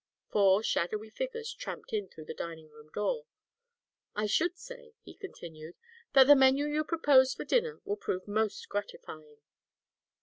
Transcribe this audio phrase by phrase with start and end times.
[0.31, 3.27] Four shadowy figures tramped in through the dining room door.
[4.15, 5.75] "I should say," he continued,
[6.13, 9.37] "that the menu you propose for dinner will prove most gratifying."